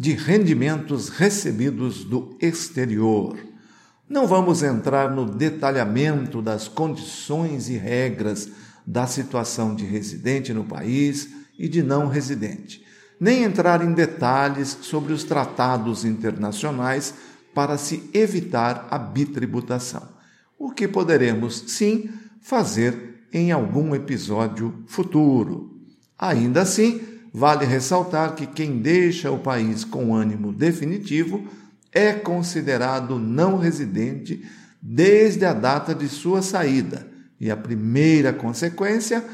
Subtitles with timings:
[0.00, 3.36] de rendimentos recebidos do exterior.
[4.08, 8.48] Não vamos entrar no detalhamento das condições e regras
[8.86, 12.82] da situação de residente no país e de não residente,
[13.20, 17.12] nem entrar em detalhes sobre os tratados internacionais
[17.54, 20.08] para se evitar a bitributação,
[20.58, 22.08] o que poderemos sim
[22.40, 25.78] fazer em algum episódio futuro.
[26.18, 27.02] Ainda assim,
[27.32, 31.46] vale ressaltar que quem deixa o país com ânimo definitivo
[31.92, 34.44] é considerado não residente
[34.80, 37.06] desde a data de sua saída,
[37.38, 39.24] e a primeira consequência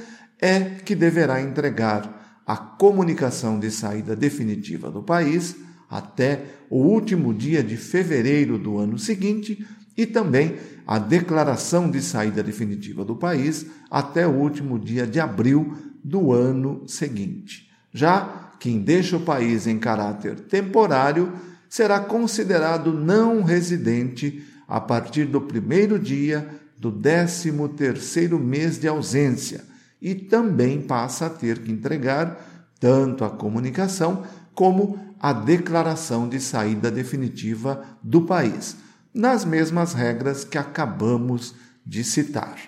[0.41, 5.56] é que deverá entregar a comunicação de saída definitiva do país
[5.88, 9.66] até o último dia de fevereiro do ano seguinte
[9.97, 15.77] e também a declaração de saída definitiva do país até o último dia de abril
[16.05, 17.66] do ano seguinte.
[17.97, 21.33] Já quem deixa o país em caráter temporário
[21.66, 26.47] será considerado não residente a partir do primeiro dia
[26.78, 29.64] do décimo terceiro mês de ausência
[29.98, 32.38] e também passa a ter que entregar
[32.78, 38.77] tanto a comunicação como a declaração de saída definitiva do país,
[39.14, 42.58] nas mesmas regras que acabamos de citar.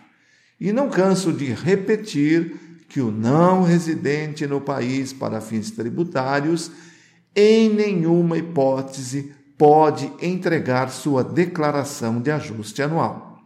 [0.59, 6.71] E não canso de repetir que o não residente no país para fins tributários,
[7.37, 13.41] em nenhuma hipótese, pode entregar sua declaração de ajuste anual.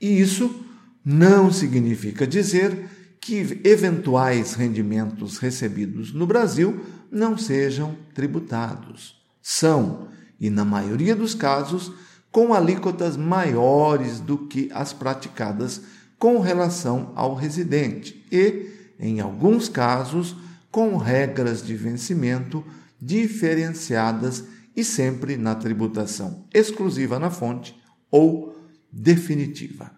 [0.00, 0.64] E isso
[1.04, 2.88] não significa dizer
[3.20, 9.20] que eventuais rendimentos recebidos no Brasil não sejam tributados.
[9.42, 10.08] São,
[10.38, 11.92] e na maioria dos casos,
[12.30, 15.80] com alíquotas maiores do que as praticadas
[16.18, 20.36] com relação ao residente e, em alguns casos,
[20.70, 22.64] com regras de vencimento
[23.00, 24.44] diferenciadas
[24.74, 27.74] e sempre na tributação exclusiva na fonte
[28.10, 28.56] ou
[28.92, 29.90] definitiva.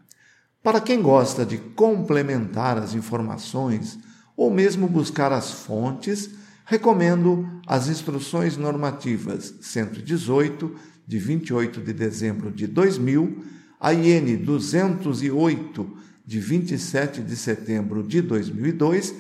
[0.63, 3.99] Para quem gosta de complementar as informações
[4.37, 6.31] ou mesmo buscar as fontes,
[6.65, 10.75] recomendo as Instruções Normativas 118,
[11.07, 13.43] de 28 de dezembro de 2000,
[13.81, 15.97] a IN 208,
[16.29, 19.15] de 27 de setembro de 2002,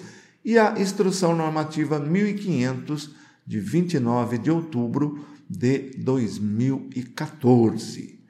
[0.44, 3.14] e a Instrução Normativa 1500,
[3.46, 8.20] de 29 de outubro de 2014.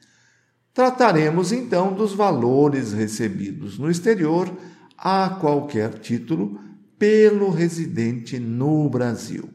[0.73, 4.49] Trataremos então dos valores recebidos no exterior
[4.97, 6.61] a qualquer título
[6.97, 9.51] pelo residente no Brasil.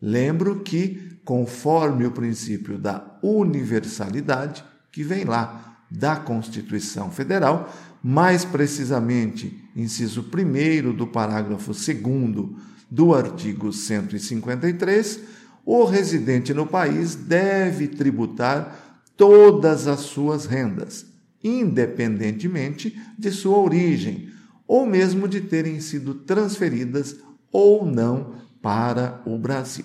[0.00, 7.72] Lembro que, conforme o princípio da universalidade, que vem lá da Constituição Federal,
[8.02, 12.48] mais precisamente, inciso 1 do parágrafo 2
[12.90, 15.20] do artigo 153,
[15.64, 21.06] o residente no país deve tributar todas as suas rendas,
[21.44, 24.30] independentemente de sua origem,
[24.66, 27.16] ou mesmo de terem sido transferidas
[27.52, 29.84] ou não para o Brasil.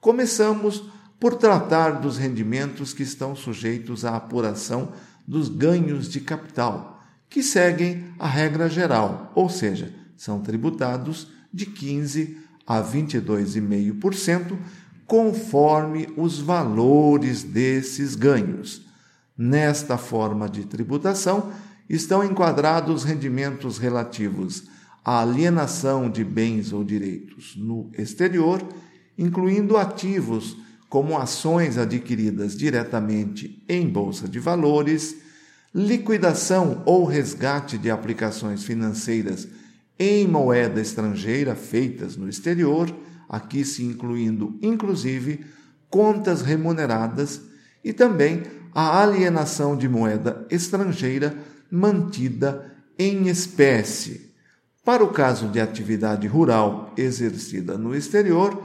[0.00, 0.84] Começamos
[1.18, 4.92] por tratar dos rendimentos que estão sujeitos à apuração
[5.28, 12.38] dos ganhos de capital, que seguem a regra geral, ou seja, são tributados de 15
[12.66, 14.56] a 22,5%,
[15.06, 18.86] conforme os valores desses ganhos.
[19.36, 21.52] Nesta forma de tributação
[21.90, 24.64] estão enquadrados rendimentos relativos
[25.04, 28.66] à alienação de bens ou direitos no exterior,
[29.18, 30.56] incluindo ativos
[30.88, 35.16] como ações adquiridas diretamente em bolsa de valores,
[35.74, 39.46] liquidação ou resgate de aplicações financeiras
[39.98, 42.94] em moeda estrangeira feitas no exterior,
[43.28, 45.44] aqui se incluindo inclusive
[45.90, 47.42] contas remuneradas
[47.84, 48.42] e também
[48.74, 51.36] a alienação de moeda estrangeira
[51.70, 54.32] mantida em espécie.
[54.84, 58.62] Para o caso de atividade rural exercida no exterior,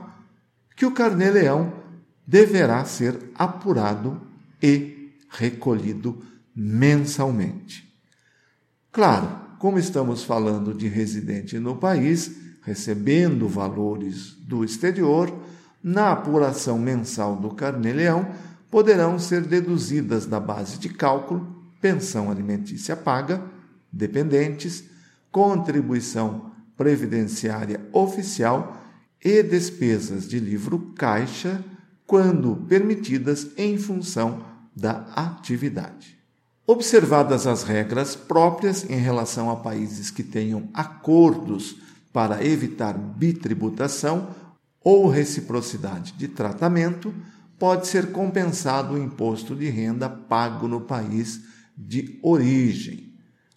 [0.76, 1.74] que o carnê-leão
[2.26, 4.22] deverá ser apurado
[4.62, 6.24] e recolhido
[6.56, 7.92] mensalmente.
[8.92, 15.34] Claro, como estamos falando de residente no país, recebendo valores do exterior,
[15.82, 18.28] na apuração mensal do Carnê-Leão
[18.70, 23.42] poderão ser deduzidas da base de cálculo pensão alimentícia paga,
[23.90, 24.84] dependentes,
[25.32, 28.84] contribuição previdenciária oficial
[29.24, 31.64] e despesas de livro caixa,
[32.06, 34.44] quando permitidas em função
[34.76, 36.13] da atividade.
[36.66, 41.76] Observadas as regras próprias em relação a países que tenham acordos
[42.14, 44.30] para evitar bitributação
[44.82, 47.14] ou reciprocidade de tratamento,
[47.60, 51.42] pode ser compensado o imposto de renda pago no país
[51.78, 53.14] de origem.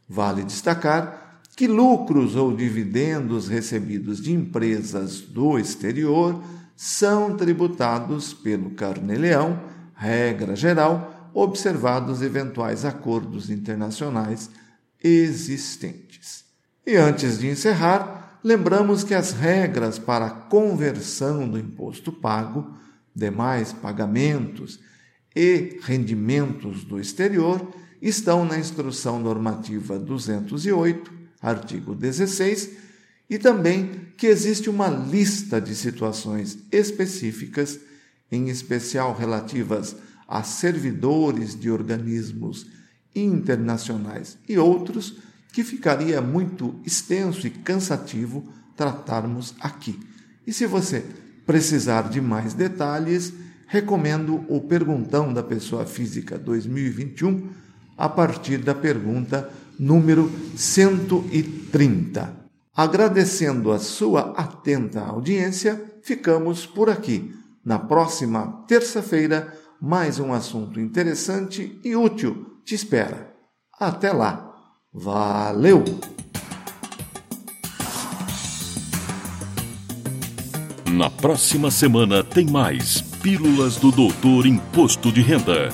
[0.09, 6.43] Vale destacar que lucros ou dividendos recebidos de empresas do exterior
[6.75, 9.61] são tributados pelo Carnê-Leão,
[9.95, 14.49] regra geral, observados eventuais acordos internacionais
[15.05, 16.47] existentes.
[16.87, 22.75] E antes de encerrar, lembramos que as regras para a conversão do imposto pago,
[23.15, 24.81] demais pagamentos
[25.35, 31.13] e rendimentos do exterior estão na Instrução Normativa 208,
[31.43, 32.71] artigo 16,
[33.29, 37.79] e também que existe uma lista de situações específicas,
[38.33, 39.97] em especial relativas
[40.29, 42.67] a servidores de organismos
[43.15, 45.19] internacionais e outros
[45.53, 48.47] que ficaria muito extenso e cansativo
[48.77, 49.99] tratarmos aqui.
[50.47, 51.05] E se você
[51.47, 53.33] precisar de mais detalhes,
[53.67, 57.49] recomendo o Perguntão da Pessoa Física 2021
[57.97, 59.49] a partir da pergunta
[59.79, 62.37] número 130.
[62.77, 67.35] Agradecendo a sua atenta audiência, ficamos por aqui.
[67.65, 73.33] Na próxima terça-feira, mais um assunto interessante e útil te espera.
[73.79, 74.53] Até lá.
[74.93, 75.85] Valeu!
[80.91, 85.69] Na próxima semana tem mais Pílulas do Doutor Imposto de Renda.